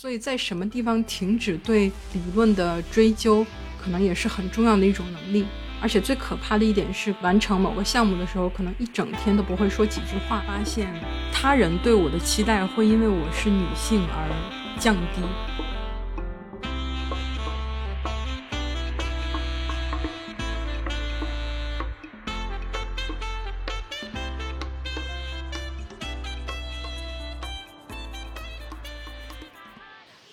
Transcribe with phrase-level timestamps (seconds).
[0.00, 3.44] 所以在什么地方停止对理论的追究，
[3.82, 5.44] 可能也是很重要的一种能力。
[5.82, 10.88] 而且最可怕的一点是，完成某个项目的时候，可能一整天都不会说几句话，发现
[11.32, 15.20] 他人对我的期待会因为我是女性而降低。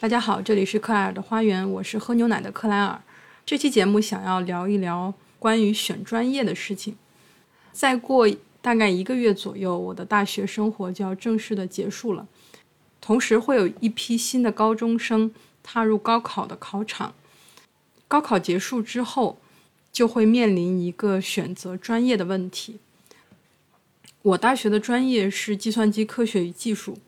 [0.06, 3.02] 大家好，这里是克莱尔的花园，我是喝牛奶的克莱尔。
[3.44, 5.12] 这期节目想要聊一聊。
[5.40, 6.96] 关于选专业的事情，
[7.72, 8.30] 再过
[8.62, 12.28] 大概一个月左右，我的大学生活就要正式的结束了。
[13.02, 15.34] 同时，会有一批新的高中生
[15.64, 17.16] 踏入高考的考场。
[18.08, 19.40] 高考结束之后，
[19.92, 22.78] 就会面临一个选择专业的问题。
[24.22, 27.00] 我大学的专业是计算机科学与技术。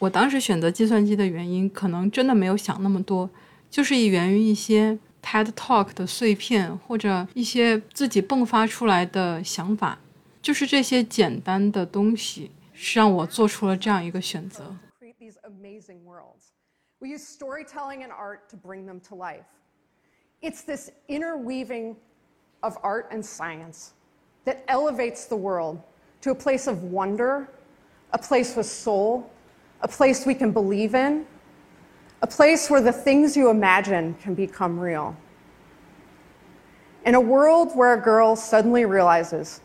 [0.00, 3.28] 我当时选择计算机的原因，可能真的没有想那么多，
[3.70, 4.98] 就是源于一些。
[5.22, 9.98] TED Talk 的碎片，或者一些自己迸发出来的想法，
[10.40, 14.76] 就是这些简单的东西，是让我做出了这样一个选择。
[17.00, 19.46] We use storytelling and art to bring them to life.
[20.40, 21.96] It's this interweaving
[22.60, 23.88] of art and science
[24.44, 25.78] that elevates the world
[26.22, 27.48] to a place of wonder,
[28.10, 29.24] a place with soul,
[29.81, 31.25] a place we can believe in,
[32.21, 35.15] a place where the things you imagine can become real.
[37.05, 39.61] In a world where a girl suddenly realizes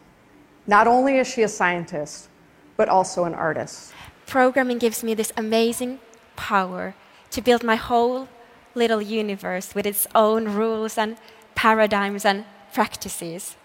[0.67, 2.29] not only is she a scientist,
[2.77, 3.93] but also an artist.
[4.27, 6.01] Programming gives me this amazing
[6.35, 6.95] power
[7.31, 8.29] to build my whole
[8.75, 11.17] little universe with its own rules and
[11.55, 13.57] paradigms and practices.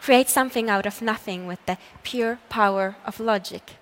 [0.00, 3.76] Create something out of nothing with the pure power of logic.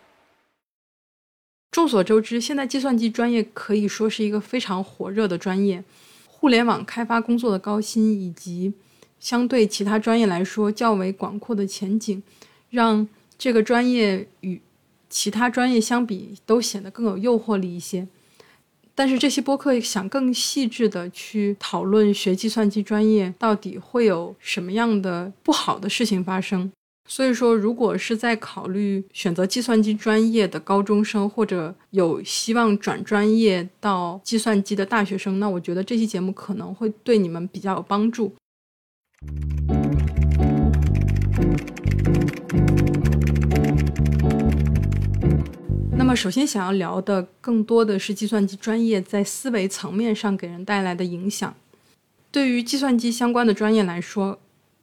[1.70, 5.82] 众所周知，现在计算机专业可以说是一个非常火热的专业。
[6.26, 8.72] 互联网开发工作的高薪，以及
[9.20, 12.22] 相对其他专业来说较为广阔的前景，
[12.70, 13.06] 让
[13.38, 14.60] 这个专业与
[15.08, 18.08] 其他专业相比都显得更有诱惑力一些。
[18.94, 26.70] 但是这些播客想更细致的去讨论学计算机专业到底会有什么样的不好的事情发生。
[27.12, 38.32] 所以说，如果是在考虑选择计算机专业的高中生，或者有希望转专业到计算机的大学生，那我觉得这期节目可能会对你们比较有帮助。
[45.90, 51.52] 那么，首先想要聊的更多的是计算机专业在思维层面上给人带来的影响。
[52.30, 54.38] 对于计算机相关的专业来说，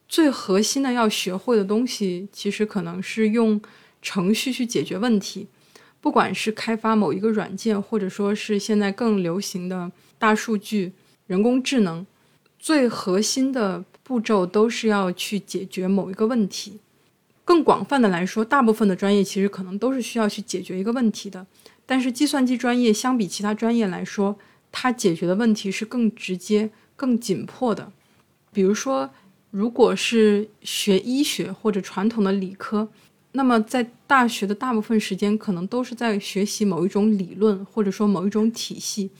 [0.08, 3.60] 最核心的要学会的东西，其实可能是用
[4.00, 5.46] 程序去解决问题。
[6.00, 10.92] 不管是开发某一个软件，或者说是现在更流行的大数据、
[11.26, 12.06] 人工智能，
[12.58, 16.80] 最核心的步骤都是要去解决某一个问题。
[17.44, 21.46] 更广泛的来说，大部分的专业其实可能都是需要去解决一个问题的。
[21.84, 24.38] 但是计算机专业相比其他专业来说，
[24.72, 27.92] 它解决的问题是更直接、更紧迫的。
[28.52, 29.10] 比如说。
[29.50, 32.88] 如果是学医学或者传统的理科，
[33.32, 39.10] 那么在大学的大部分时间可能都是在学习某一种理论或者说某一种体系，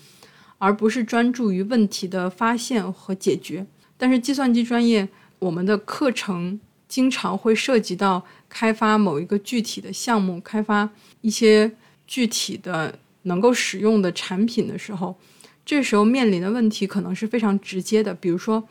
[0.58, 3.66] 而不是专注于问题的发现和解决。
[3.96, 5.08] 但是计算机专业，
[5.38, 10.90] 我们的课程经常会涉及到开发某一个具体的项目，开发
[11.22, 11.72] 一些
[12.06, 15.16] 具体的能够使用的产品的时候，
[15.64, 18.68] 这时候面临的问题可能是非常直接的，比如说。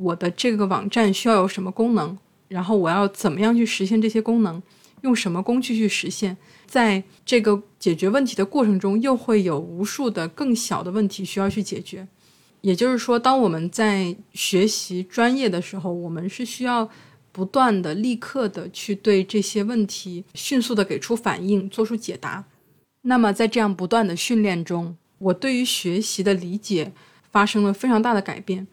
[0.00, 2.16] 我的这个网站需要有什么功能？
[2.48, 4.62] 然后我要怎么样去实现这些功能？
[5.02, 6.36] 用什么工具去实现？
[6.66, 12.06] 在这个解决问题的过程中，又会有无数的更小的问题需要去解决。
[12.60, 16.88] 也就是说，当我们在学习专业的时候，我们是需要
[17.32, 22.44] 不断的、立刻的去对这些问题迅速的给出反应、做出解答。
[23.02, 26.92] 那么，在这样不断的训练中，我对于学习的理解
[27.30, 28.66] 发生了非常大的改变。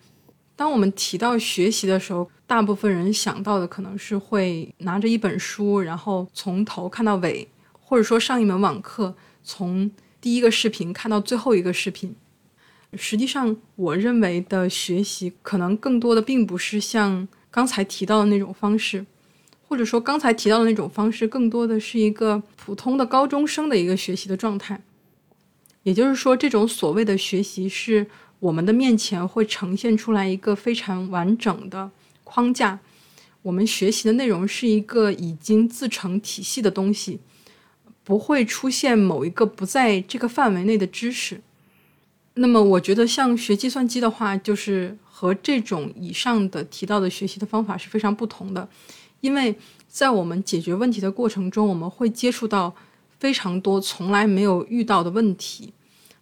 [0.57, 7.47] 当我们提到学习的时候，大部分人想到的可能是会拿着一本书，然后从头看到尾，
[7.79, 12.15] 或者说上一门网课，从第一个视频看到最后一个视频。
[12.95, 19.05] 实际上，我认为的学习可能更多的并不是像刚才提到的那种方式，
[19.67, 24.81] 或者说刚才提到的那种方式，更多的是一个普通的高中生的一个学习的状态。
[25.83, 28.07] 也就是说，这种所谓的学习是。
[28.39, 31.89] 我们的面前会呈现出来一个非常完整的
[32.23, 32.79] 框架，
[33.41, 37.19] 我们学习的内容是一个已经自成体系的东西，
[38.03, 41.41] 不会出现某一个不在这个范围内的知识。
[42.35, 48.69] 那么，我觉得像学计算机的话，就是和这种以上的提到的学习的方法是非常不同的，
[49.21, 49.55] 因为
[49.87, 52.75] 在我们解决问题的过程中，我们会接触到
[53.19, 55.73] 非常多从来没有遇到的问题，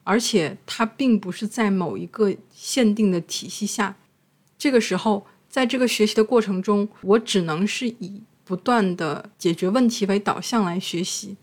[0.06, 3.98] 而且它并不是在某一个限定的体系下。
[4.58, 11.36] 这个时候，在这个学习的过程中，我只能是以不断的解决问题为导向来学习。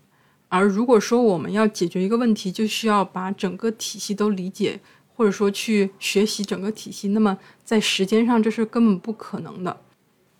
[0.47, 4.79] 而如果说我们要解决一个问题，就需要把整个体系都理解，
[5.15, 9.81] 或者说去学习整个体系，那么在时间上这是根本不可能的。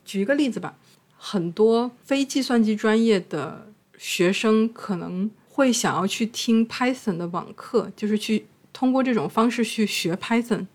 [0.04, 0.76] 举一个例子吧，
[1.16, 10.66] 很多非计算机专业的学生可能会想要去听 Python 的网课，就是去通过这种方式去学 Python。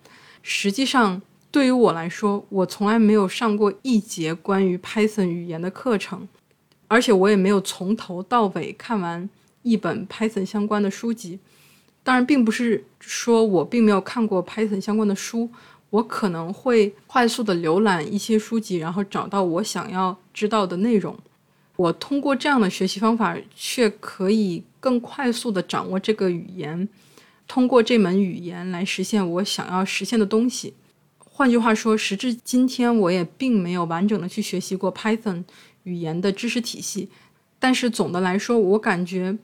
[0.42, 1.22] 实际上，
[1.52, 6.30] 对于我来说，我从来没有上过一节关于 Python 语言的课程。
[6.88, 9.30] 而且我也没有从头到尾看完
[9.64, 11.40] 一本 Python 相关的书籍，
[12.02, 15.50] 当然，并不是说我并没有看过 Python 相关的书，
[15.90, 21.16] 我可能会快速的浏览一些书籍，然后找到我想要知道的内容。
[21.80, 26.90] 我通过这样的学习方法，却可以更快速的掌握这个语言，
[27.48, 30.74] 通过这门语言来实现我想要实现的东西。
[31.20, 35.46] 换句话说，时至今天，我也并没有完整的去学习过 Python。
[35.84, 37.08] 语言的知识体系，
[37.58, 39.38] 但是总的来说，我感觉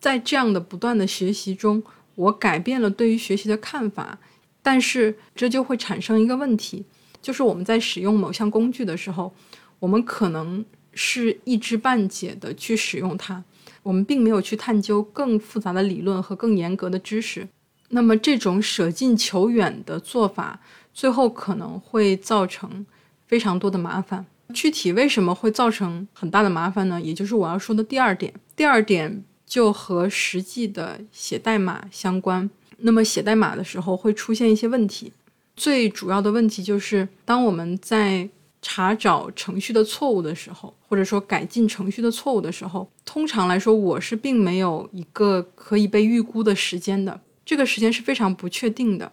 [0.00, 1.80] 在这样的不断的学习中，
[2.16, 4.18] 我改变了对于学习的看法。
[4.60, 6.84] 但是这就会产生一个问题，
[7.22, 9.32] 就是我们在使用某项工具的时候，
[9.78, 10.64] 我们可能
[10.96, 13.44] 是一知半解的去使用它，
[13.84, 17.46] 我们并没有去探究更复杂的理论和更严格的知识。
[17.90, 20.58] 那么这种舍近求远的做法，
[20.92, 22.84] 最后可能会造成
[23.26, 24.26] 非常多的麻烦。
[24.54, 27.00] 具体为什么会造成很大的麻烦呢？
[27.00, 28.32] 也就是我要说的第二点。
[28.56, 32.48] 第二点就和实际的写代码相关。
[32.78, 35.12] 那么写代码的时候会出现一些问题，
[35.56, 38.28] 最主要的问题就是当我们在
[38.68, 49.12] 查找程序的错误的时候，或者说改进程序的错误的时候，通常来说我是并没有一个可以被预估的时间的，这个时间是非常不确定的，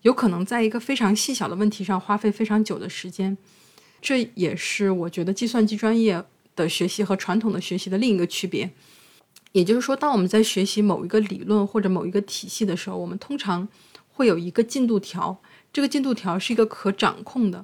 [0.00, 3.36] 有可能在一个非常细小的问题上花费非常久的时间。
[4.00, 8.70] 这也是我觉得计算机专业的学习和传统的学习的另一个区别。
[9.52, 13.68] 也就是说，当我们在学习某一个理论或者某一个体系的时候，我们通常
[14.08, 15.38] 会有一个进度条。
[15.70, 17.62] 这个进度条是一个可掌控的。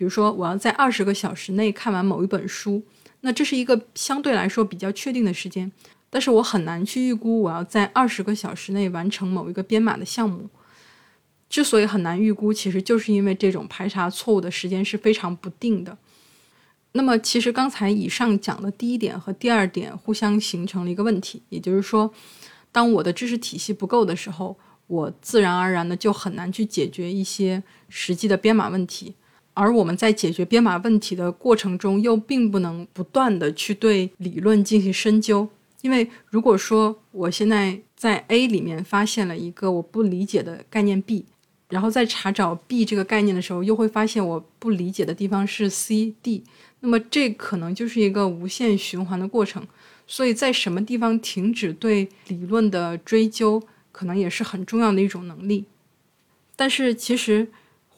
[0.00, 2.82] 比如说，我要在二十个小时内看完某一本书，
[3.20, 5.70] 那这是一个相对来说比较确定的时间。
[6.08, 10.48] 但是我很难去预估我要在二十个小时内完成某一个编码的项目。
[11.50, 15.98] 之所以很难预估，其实就是因为这种排查错误的时间是非常不定的。
[16.92, 22.10] 那么，其实刚才以上讲的第一点和第二点互相形成了一个问题，也就是说，
[22.72, 29.16] 当我的知识体系不够的时候，我自然而然的就很难去解决一些实际的编码问题。
[29.54, 35.48] 而我们在解决编码问题的过程中，又并不能不断的去对理论进行深究，
[35.82, 41.26] 因为如果说我现在在 A 里面发现了一个我不理解的概念 B。
[41.68, 46.42] 然后在查找 B 这个概念的时候，又会发现我不理解的地方是 C、D，
[46.80, 49.64] 那么这可能就是一个无限循环的过程。
[50.04, 53.62] 所以在什么地方停止对理论的追究，
[53.92, 55.64] 可能也是很重要的一种能力。
[56.56, 57.46] 但是其实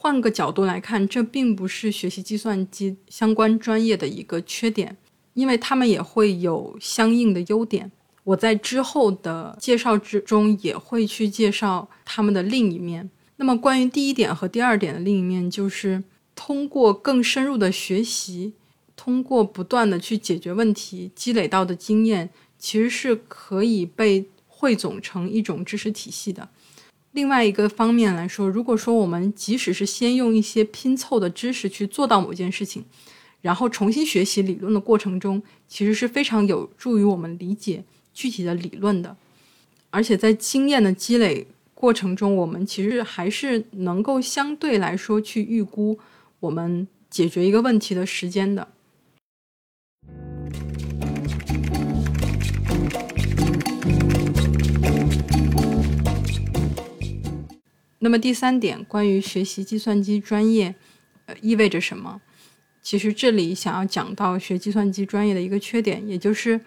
[0.02, 4.96] 换个角度来看，这并不是学习计算机相关专业的一个缺点，
[5.34, 7.88] 因为他们也会有相应的优点。
[8.24, 13.08] 我在之后的介绍之中也会去介绍他们的另一面。
[13.36, 16.02] 那么，关于第一点和第二点的另一面，就是
[16.34, 18.54] 通过更深入的学习，
[18.96, 22.28] 通过不断的去解决问题，积累到的经验，
[22.58, 26.48] 其实是可以被汇总成一种知识体系的。
[27.12, 32.84] 另外一个方面来说，如果说我们即使是先用一些拼凑的知识去做到某件事情，
[33.40, 39.16] 然后重新学习理论的过程中，其实是非常有助于我们理解具体的理论的，
[39.90, 41.46] 而且在经验的积累。
[41.74, 45.98] 过程中，我们其实还是能够相对来说去预估
[46.38, 48.68] 我们解决一个问题的时间的。
[58.02, 60.74] 那么第三点，关于学习计算机专业，
[61.26, 62.20] 呃，意味着什么？
[62.82, 66.60] 其实这里想要讲到学计算机专业的一个缺点，也就是，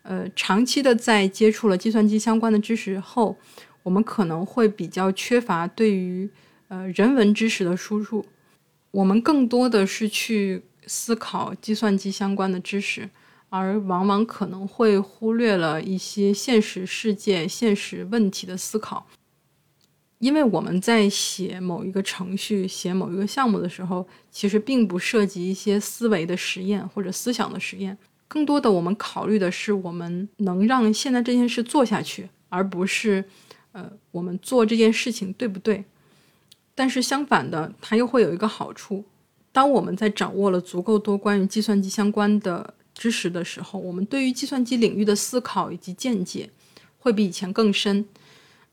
[0.00, 3.36] 呃，长期的在接触了计算机相关的知识后。
[3.84, 6.28] 我们可能会比较缺乏对于
[6.68, 8.26] 呃人文知识的输入，
[8.90, 13.08] 我们更多的是去思考计算机相关的知识，
[13.48, 19.06] 而往往可能会忽略了一些现实世界、现实问题的思考。
[20.18, 27.96] 因为我们在写某一个程序、写某一个项目的时候，其实并不涉及一些思维的实验或者思想的实验，
[28.26, 33.24] 更多的我们考虑的是我们能让现在这件事做下去，而不是，
[33.70, 35.84] 呃，我们做这件事情对不对？
[36.74, 39.04] 但是相反的，它又会有一个好处，
[39.52, 46.50] 当我们在掌握了足够多关于计算机相关的知识的时候，我们对于计算机领域的思考以及见解
[46.98, 48.04] 会比以前更深。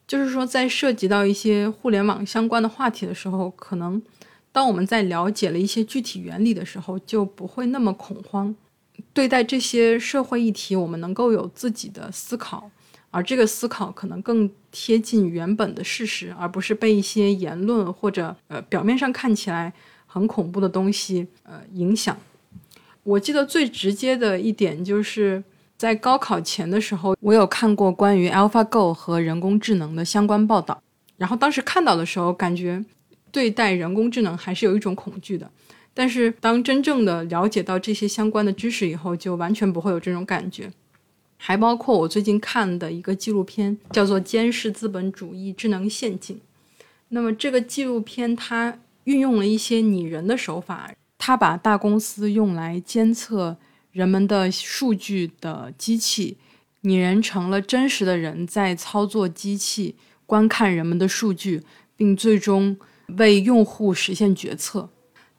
[0.08, 4.00] 就是说，在涉及到一些互联网相关的话题的时候，可能
[4.52, 8.56] 当我们在了解了一些具体原理的时候，就不会那么恐慌。
[9.14, 12.70] 对待这些社会议题，我们能够有自己的思考，
[13.10, 19.74] 而这个思考可能更贴近原本的事实，而不是被一些言论或者呃表面上看起来
[20.06, 22.16] 很恐怖的东西呃影响。
[23.04, 25.44] 我记得最直接的一点就是。
[25.86, 30.82] 在高考前的时候，我有看过关于 AlphaGo 和人工智能的相关报道。
[31.15, 32.84] 然后当时看到的时候，感觉
[33.32, 35.48] 对待人工智能还是有一种恐惧的。
[35.94, 40.72] 但是当真正的了解到这些相关的知识以后，就完全不会有这种感觉。
[41.38, 46.36] 还包括我最近看的一个纪录片，叫做《监视资本主义智能陷阱》。
[47.10, 53.58] 那么这个纪录片它运用了一些拟人的手法，它把大公司用来监测。
[53.96, 56.36] 人们的数据的机器
[56.82, 61.64] 拟人成了真实的人在操作机器，观看人们的数据，
[61.96, 62.75] 并最终
[63.18, 64.90] 为用户实现决策。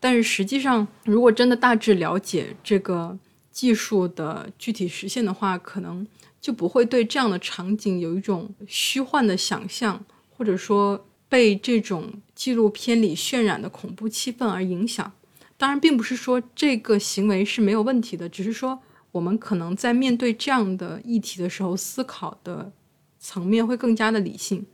[0.00, 3.18] 但是实际上，如果真的大致了解这个
[3.50, 6.06] 技术的具体实现的话，可能
[6.40, 10.02] 就不会对这样的场景有一种虚幻的想象，
[10.34, 15.12] 或者说被这种纪录片里渲染的恐怖气氛而影响。
[15.58, 18.78] 当然，并不是说这个行为是没有问题的，只是说
[19.12, 22.72] 我们可能在面对这样的议题的时候，思考的
[23.18, 24.66] 层面会更加的理性。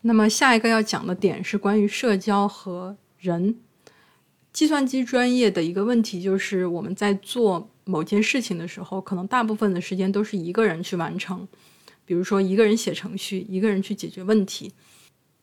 [0.00, 3.56] 那么下一个要讲的点是关于社交和人。
[4.52, 11.46] 计算机专业的一个问题就是，我们在做某件事情的时候，可能大部分的时间都是一个人去完成。
[12.12, 14.70] 比如说，一个人写程序，一个人去解决问题，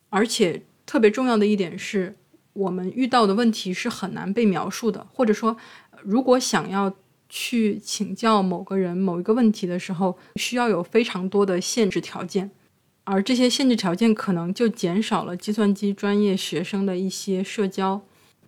[0.09, 2.15] 而且特别重要的一点是，
[2.53, 5.07] 我们遇到的问题是很难被描述的。
[5.11, 5.57] 或者说，
[6.03, 6.95] 如果想要
[7.27, 12.51] 去请教某个人某一个问题的时候，需要有非常多的限制条件，
[13.03, 17.99] 而这些限制条件可能就减少了计算机专业学生的一些社交。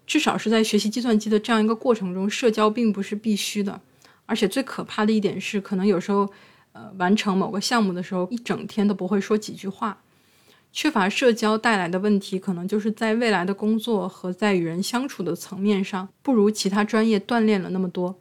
[0.06, 3.82] 至少是在学习计算机的这样一个过程中，社交并不是必须的。
[4.28, 6.32] 而且最可怕的一点是，可能有时候。
[6.74, 10.02] 呃，完成某个项目的时候，一整天都不会说几句话，
[10.72, 18.18] 缺乏社交带来的问题，可能就是在未来的工作和在与人相处的层面上，不如其他专业锻炼了那么多。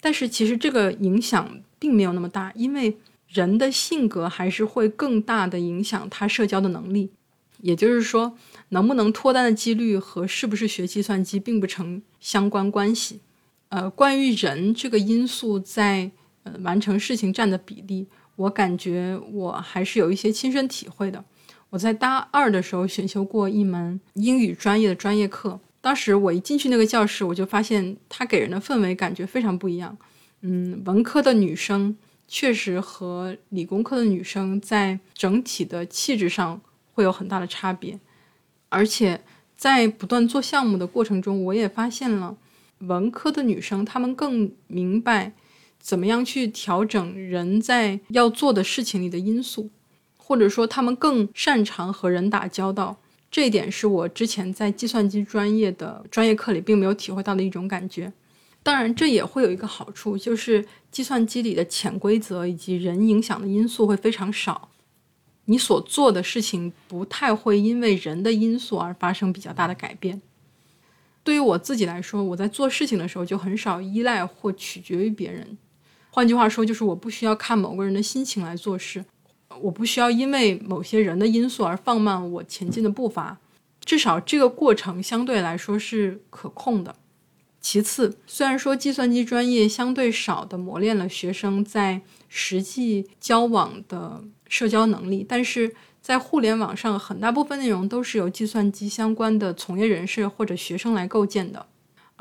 [0.00, 7.12] 但是其实这个影响并没有那么大，因为人的性格还是会更大的影响他社交的能力。
[7.60, 8.36] 也就是说，
[8.70, 13.20] 能不能脱单的几率和是不是学计算机并不成相关关系。
[13.68, 16.10] 呃，关于人这个因素在。
[16.44, 18.06] 呃，完成事情占的比例，
[18.36, 21.24] 我感觉我还是有一些亲身体会的。
[21.70, 29.96] 我在大二的时候选修过一门英语专业的专业课，当时我一进去那个教室，我就发现它给人的氛围感觉非常不一样。
[30.42, 31.96] 嗯，文科的女生
[32.28, 36.60] 确实和理工科的女生在整体的气质上
[36.92, 37.98] 会有很大的差别，
[38.68, 39.22] 而且
[39.56, 42.36] 在不断做项目的过程中，我也发现了
[42.80, 45.32] 文科的女生她们更明白。
[45.82, 49.68] 怎么样去调整人在要做的事情里的因素，
[50.16, 52.96] 或者说他们更擅长和人打交道，
[53.28, 58.12] 这一点是我之前在计算机专业的专业课里并没有体会到的一种感觉。
[58.62, 64.68] 当然，这也会有一个好处，就是计算机里的潜规则以及人影响的因素会非常少，
[65.46, 70.22] 你所做的事情不太会因为人的因素而发生比较大的改变。
[71.24, 75.58] 对于我自己来说，我在做事情的时候就很少依赖或取决于别人。
[76.14, 79.02] 换句话说，就是我不需要看某个人的心情来做事，
[79.62, 83.38] 我不需要因为某些人的因素而放慢我前进的步伐，
[83.82, 86.94] 至少这个过程相对来说是可控的。
[87.62, 101.64] 其次，虽然说计算机专业相对少的磨练了学生在实际交往的社交能力，但是在互联网上很大部分内容都是由计算机相关的从业人士或者学生来构建的。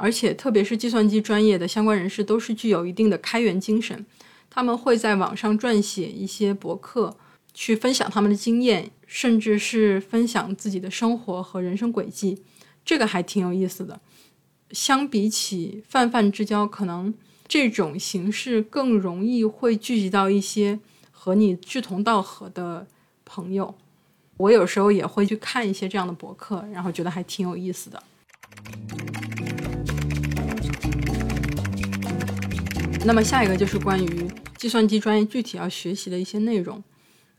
[0.02, 4.04] 而且，特别是计算机专业的相关人士，都是具有一定的开源精神。
[4.50, 7.16] 他们会在网上撰写一些博客，
[7.54, 12.42] 去分享他们的经验，甚至是分享自己的生活和人生轨迹，
[12.84, 14.02] 这个还挺有意思的。
[14.72, 17.14] 相比起泛泛之交，可能
[17.48, 20.80] 这种形式更容易会聚集到一些
[21.12, 22.88] 和你志同道合的
[23.24, 23.76] 朋友。
[24.38, 28.02] 我有时候也会去看一些这样的博客，然后觉得还挺有意思的。
[33.04, 36.82] 那么下一个就是关于计算机专业具体要学习的一些内容。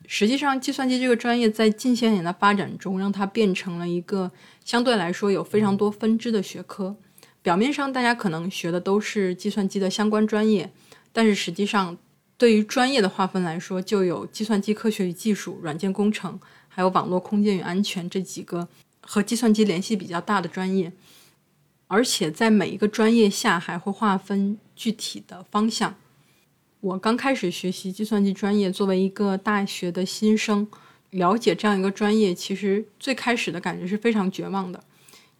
[0.09, 4.33] 实际上，计算机这个专业在近些年的发展中，让它变成了一个
[4.65, 6.97] 相对来说有非常多分支的学科。
[7.41, 10.73] 表面上大家可能学的都是计算机的相关专业，
[11.13, 11.97] 但是实际上
[12.37, 16.39] 对于专业的划分来说，就有计算机科学与技术、软件工程，
[16.69, 18.69] 还有网络空间与安全这几个
[19.01, 20.93] 和计算机联系比较大的专业。
[21.87, 25.95] 而且在每一个专业下还会划分具体的方向。
[26.81, 30.67] 我刚开始学习计算机专业，作为一个大学的新生，
[31.11, 34.83] 了解这样一个专业，其实最开始的感觉是非常绝望的，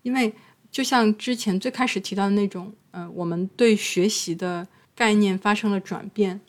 [0.03, 0.35] 因为。
[0.73, 6.41] 就像之前最开始提到的那种，呃，我们对学习的概念发生了转变。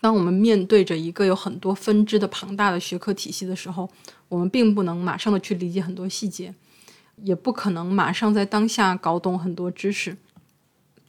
[0.00, 3.90] 当我们面对着一个有很多分支的庞大的学科体系的时候，
[4.28, 6.54] 我们并不能马上的去理解很多细节，
[7.24, 10.16] 也不可能马上在当下搞懂很多知识。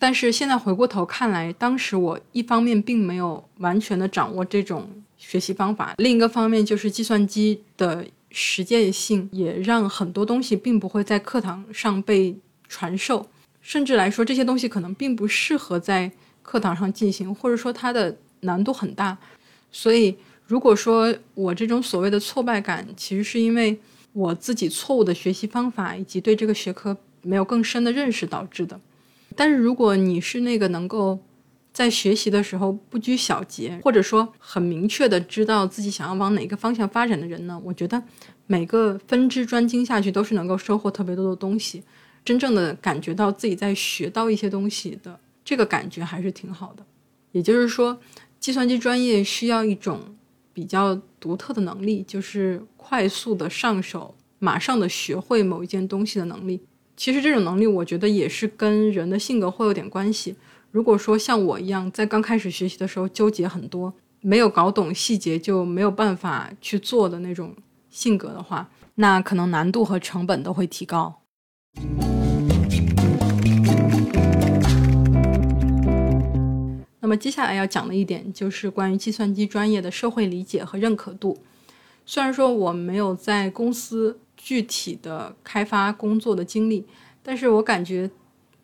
[0.01, 8.03] 但是现在回过头看来，当时我一方面并没有完全的掌握这种学习方法，另一个方面就是计算机的。
[8.33, 12.33] 实践性也让很多东西并不会在课堂上被
[12.69, 13.27] 传授，
[13.61, 16.09] 甚至来说这些东西可能并不适合在
[16.41, 19.17] 课堂上进行，或者说它的难度很大。
[19.69, 20.15] 所以，
[20.47, 23.77] 如果说我这种所谓的挫败感，其实是因为
[24.13, 28.79] 我自己错误的学习方法以及对这个学科没有更深的认识导致的。
[29.35, 31.19] 但是，如果你是那个能够
[31.73, 37.59] 在学习的时候不拘小节，或者说很明确的知道自己想要往哪个方向发展的人呢？
[37.63, 38.01] 我觉得
[38.45, 41.81] 每个分支专精下去都是能够收获特别多的东西，
[42.25, 46.85] 真正的感觉到自己在学到一些东西的这个感觉还是挺好的。
[47.31, 47.97] 也就是说，
[48.39, 50.15] 计算机专业需要一种
[50.53, 56.61] 比较独特的能力，就是快速的上手，马上的学会某一件东西的能力。
[57.01, 60.35] 其实这种能力，我觉得也是跟人的性格会有点关系。
[60.69, 67.55] 如果说像我一样，在刚开始学习的时候纠结很多，没有搞懂细节就没有办法去做的那种
[67.89, 71.23] 性格的话，那可能难度和成本都会提高。
[76.99, 81.39] 那么接下来要讲的一点就是关于计算机专业的社会理解和认可度。
[82.05, 86.85] 虽然说我没有在公司具体的开发工作的经历，
[87.21, 88.09] 但是我感觉。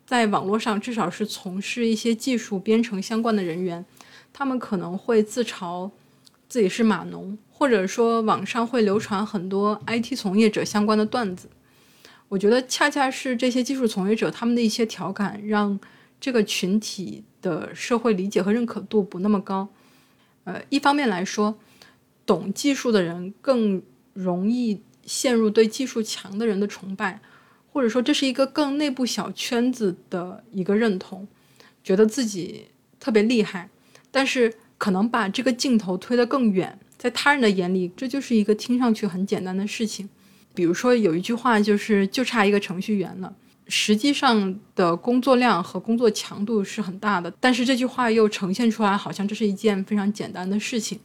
[0.08, 3.84] 在网络上，至少是从事一些技术编程相关的人员，
[4.32, 5.90] 他们可能会自嘲
[6.48, 11.50] 自己是码农，或者说网上会流传很多 IT 从业者相关的段子。
[12.30, 15.78] 我觉得恰恰是这些技术从业者他们的一些调侃，让
[16.18, 19.68] 这个群体的社会理解和认可度不那么高。
[20.44, 21.58] 呃，一方面来说，
[22.24, 23.82] 懂技术的人更
[24.14, 27.20] 容易陷入对技术强的人的崇拜。
[27.70, 31.28] 或者说这是一个更内部小圈子的一个认同，
[31.84, 32.64] 觉得自己
[32.98, 33.68] 特别厉害，
[34.10, 40.08] 但是可能把这个镜头推得更远，在他人的眼里，这就是一个听上去很简单的事情。
[40.54, 43.32] 比如说有一句话就是“就差一个程序员了”，
[43.68, 50.98] 实际上的工作量和工作强度是很大的，但是这句话又呈现出来，好像这是一件非常简单的事情。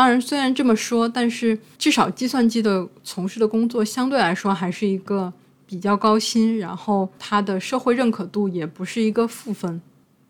[0.00, 5.30] 当然，虽然这么说，但是至少计算机的从事的工作相对来说还是一个。
[5.66, 9.80] 比较高薪，然后它的社会认可度也不是一个负分。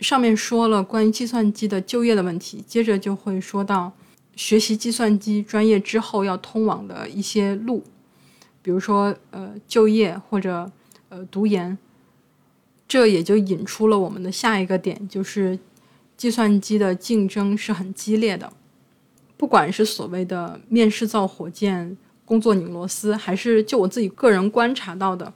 [0.00, 3.90] 上面说了关于计算机的就业的问题，接着就会说到
[4.36, 7.82] 学习计算机专业之后要通往的一些路，
[8.60, 10.70] 比如说呃就业或者
[11.08, 11.78] 呃读研。
[12.86, 15.58] 这也就引出了我们的下一个点，就是
[16.18, 18.52] 计算机的竞争是很激烈的，
[19.40, 21.96] 不管是所谓的面试造火箭。
[22.26, 25.32] 工作拧螺丝，还是就我自己个人观察到的，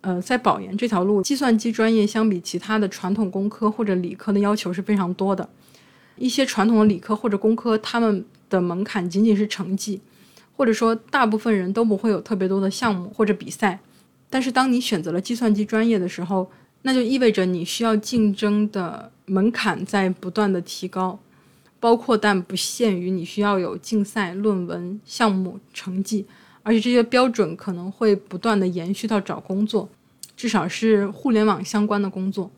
[0.00, 5.46] 呃，在保研这条路，计算机专业相比其他的传统工科或者理科的要求是非常多的。
[6.16, 10.00] 一些传统的理科或者工科，他们的门槛仅仅是成绩，
[10.56, 13.78] 或者说大部分人都不会有特别多的项目或者比赛。
[14.30, 16.50] 但是当你选择了计算机专业的时候，
[16.80, 21.20] 那就意味着你需要竞争的门槛在不断的提高。
[21.82, 26.24] 包括但不限于，你需要有竞赛、论文、项目成绩，
[26.62, 29.88] 而且这些标准可能会不断的延续到找工作，
[30.36, 32.48] 至少是互联网相关的工作。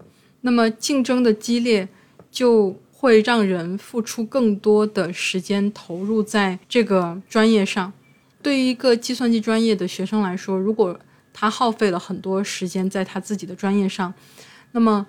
[0.43, 1.89] 那么竞争的激烈，
[2.31, 7.91] 就会让人付出更多的时间投入在这个专业上。
[8.43, 11.01] 对于一个计算机专业的学生来说，如果
[11.33, 14.13] 他耗费了很多时间在他自己的专业上，
[14.73, 15.07] 那么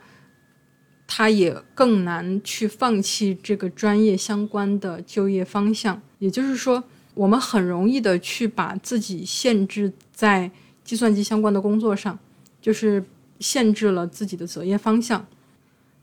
[1.08, 6.02] 他也更难去放弃这个专业相关的就业方向。
[6.20, 10.50] 也就是说，我们很容易的去把自己限制在
[10.84, 12.18] 计算机相关的工作上，
[12.62, 13.04] 就是
[13.40, 15.26] 限制了自己的择业方向。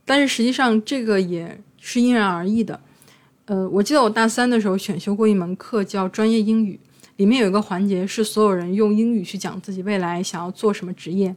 [0.05, 2.81] 但是实际上，这个也是因人而异的。
[3.47, 6.79] 呃，我记得我大三的时候选修过一门课叫专业英语，
[7.17, 11.35] 里面有一个环节是所有人用英语去讲自己未来想要做什么职业。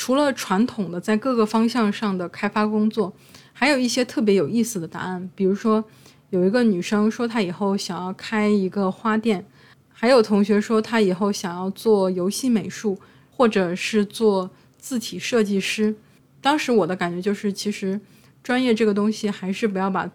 [0.00, 3.12] 除了传统的在各个方向上的开发工作，
[3.52, 5.28] 还有一些特别有意思的答案。
[5.34, 5.84] 比如说，
[6.30, 9.44] 有一个女生说她以后想要开一个花店，
[9.92, 12.98] 还有同学说她以后想要做游戏美术，
[13.30, 15.94] 或者是做字体设计师。
[16.40, 18.00] 当时我的感觉就是，其实
[18.42, 20.10] 专业这个东西还是不要把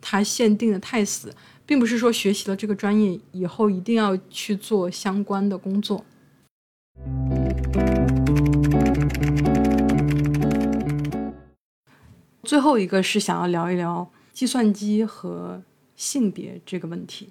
[0.00, 1.30] 它限定的太死，
[1.66, 6.02] 并不是说学习了这个专业以后一定要去做相关的工作。
[12.42, 15.62] 最后一个是想要聊一聊计算机和
[15.96, 17.30] 性别这个问题。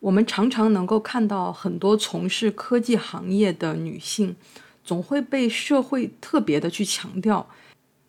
[0.00, 4.36] 我们常常能够看到很多从事科技行业的女性，
[4.84, 7.48] 总会被社会特别的去强调。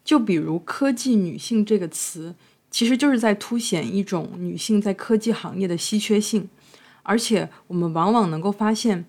[0.03, 2.35] 就比如“科技女性”这个词，
[2.71, 6.49] 其实就是在凸显一种女性在科技行业的稀缺性。
[7.03, 9.05] 而且，我们往往能够发现，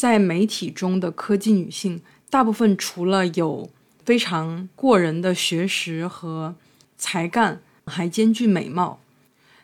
[0.00, 3.68] 在媒体中的科技女性，大部分除了有
[4.02, 6.54] 非常过人的学识和
[6.96, 8.98] 才干，还兼具美貌。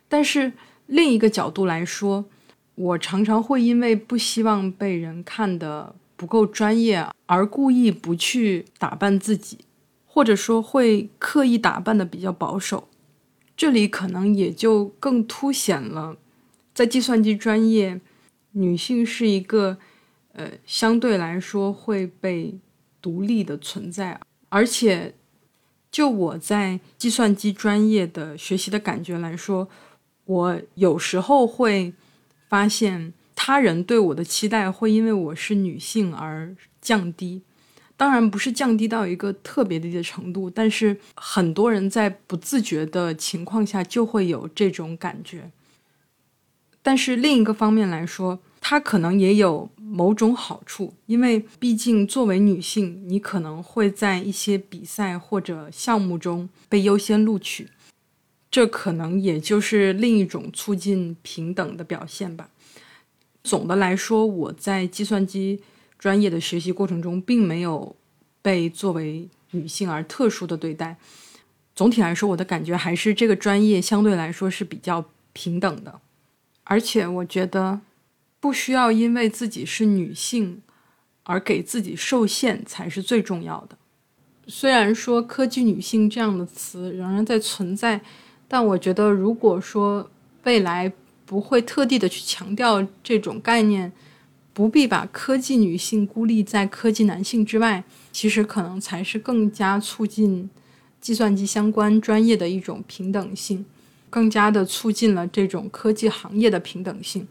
[0.09, 0.53] 但是
[0.85, 2.27] 另一个角度来说，
[2.75, 9.61] 我常常会因为不希望被人看得不够专业，而故意不去打扮自己，
[10.05, 12.88] 或者说会刻意打扮的比较保守。
[13.57, 16.18] 这里可能也就更凸显了，
[16.75, 17.99] 在计算机专业，
[18.53, 19.79] 女性是一个
[20.37, 22.55] 呃相对来说会被
[23.03, 24.20] 独立的存在。
[24.49, 25.14] 而且，
[25.90, 29.68] 就我在计算机专业的学习的感觉来说，
[30.25, 31.92] 我有时候会
[32.49, 37.42] 发现他人对我的期待会因为我是女性而降低。
[37.99, 45.51] 当然不是降低到一个特别低的程度，但是很多人在不自觉的情况下就会有这种感觉。
[46.83, 57.68] 但是另一个方面来说，它可能也有某种好处，因为毕竟作为女性，你可能会在一些比赛或者项目中被优先录取，
[58.50, 62.48] 这可能也就是另一种促进平等的表现吧。
[63.44, 65.62] 总的来说，我在计算机
[65.96, 67.94] 专业的学习过程中，并没有
[68.42, 70.96] 被作为女性而特殊的对待。
[71.76, 76.00] 总体来说，我的感觉还是这个专业相对来说是比较平等的，
[76.64, 77.83] 而且我觉得。
[78.38, 80.62] 不需要因为自己是女性
[81.25, 83.77] 而给自己受限才是最重要的。
[84.46, 88.01] 虽然说“科技女性”这样的词仍然在存在，
[88.46, 90.09] 但我觉得，如果说
[90.44, 90.92] 未来
[91.25, 93.90] 不会特地的去强调这种概念，
[94.53, 100.49] 不必把科技女性孤立在科技男性之外，其实可能才是更加促进
[101.01, 103.66] 计算机相关专业的一种平等性，
[104.09, 107.27] 更加的促进了这种科技行业的平等性。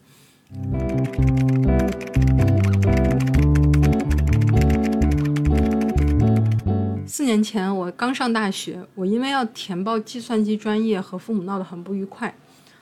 [7.07, 12.35] 四年前我刚上大学，我因为要填报计算机专业，和父母闹得很不愉快，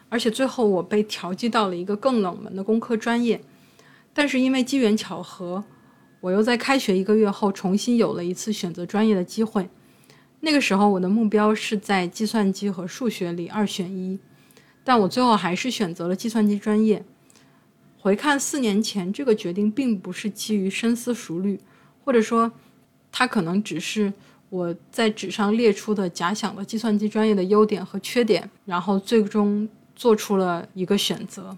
[0.10, 3.42] 而且最后我被调剂到了一个更冷门的工科专业。
[4.14, 5.64] 但是因为机缘巧合，
[6.20, 9.70] 我又在开学一个月后重新有了一次选择专业的机会。
[10.42, 14.20] 那个时候我的目标是在计算机和数学里二选一，
[14.84, 17.06] 但我最后还是选择了计算机专业。
[18.04, 21.58] 回看四年前，这个决定并不是基于深思熟虑，
[22.04, 22.52] 或者说，
[23.14, 24.12] 它可能只是
[24.50, 31.58] 我在纸上列出的假想的计算机专业的优点和缺点，然后最终做出了一个选择。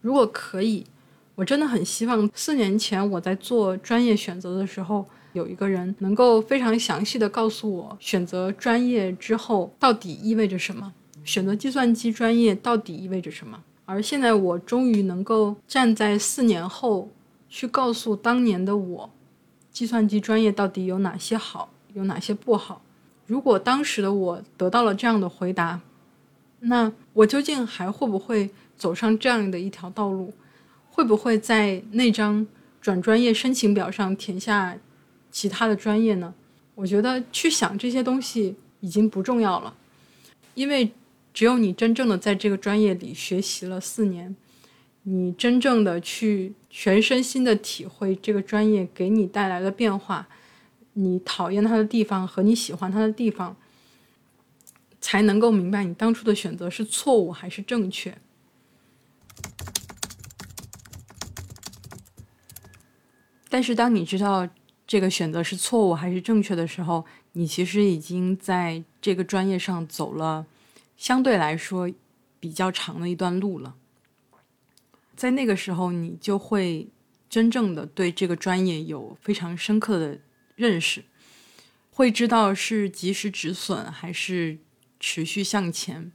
[0.00, 0.86] 如果可以，
[1.34, 10.92] 我真的很希望四年前我在做专业选择的时候，有一个人能够非常详细的告诉我，选择专业之后到底意味着什么，
[11.24, 13.64] 选择计算机专业到底意味着什么。
[13.92, 17.10] 而现在，我终于能够站在四年后
[17.50, 19.10] 去告诉当年的我，
[19.70, 22.80] 计算机专业到底有哪些好，有哪些不好。
[23.26, 25.78] 如果当时的我得到了这样的回答，
[26.60, 30.32] 那我究竟还会不会走上这样的一条道路？
[30.90, 32.46] 会不会在那张
[32.80, 34.74] 转专业申请表上填下
[35.30, 36.32] 其他的专业呢？
[36.74, 39.74] 我觉得去想这些东西已经不重要了。
[40.54, 40.90] 因为
[41.32, 44.36] 只有你真正的在这个专业里学习了四年，
[45.04, 50.28] 你真正的去全身心的体会这个专业给你带来的变化，
[50.92, 53.56] 你讨厌它的地方和你喜欢它的地方，
[55.00, 58.16] 才能够明白你当初的选择是错误还是正确。
[63.48, 64.48] 但是，当你知道
[64.86, 70.46] 这个选择是错误还是正确的时候，你其实已经在这个专业上走了
[70.96, 71.92] 相对来说
[72.38, 73.74] 比较长的一段路了。
[75.14, 76.88] 在那个时候，你就会
[77.28, 80.18] 真正的对这个专业有非常深刻的
[80.56, 81.04] 认识，
[81.90, 84.58] 会知道是及时止损还是
[84.98, 86.10] 持续向前。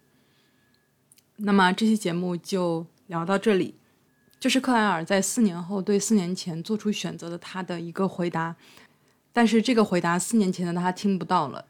[1.37, 3.75] 那么，这期节目就聊到这里。
[4.39, 8.55] 这是克莱尔在四年后对四年前做出选择的他的一个回答，
[9.33, 11.65] 但是这个回答四年前的他听不到了，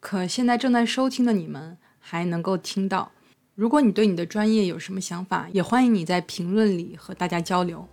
[0.00, 3.10] 可现在正在收听的你们还能够听到。
[3.54, 7.86] 如果你对你的专业有什么想法，也欢迎你在评论里和大家交流。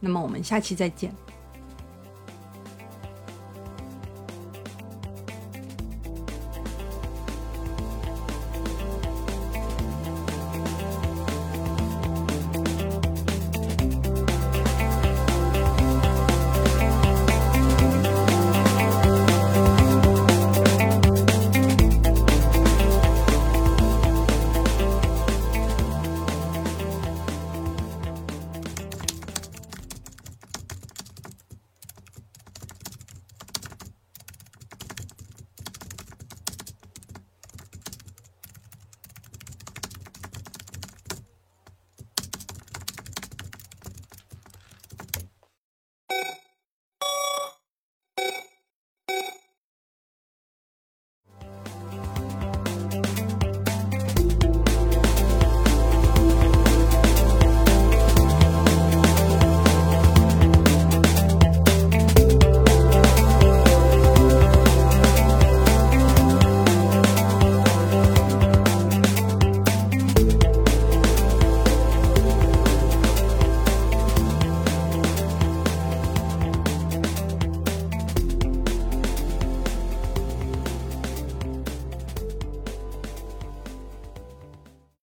[0.00, 1.14] 那么我们下期再见。